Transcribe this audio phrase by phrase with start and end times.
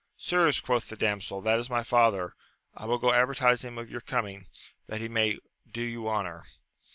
[0.17, 2.33] Sirs, quoth the damsel, that is my father:
[2.75, 4.47] I will go advertise him of your coming,
[4.87, 5.37] that he may
[5.71, 6.43] do you honour.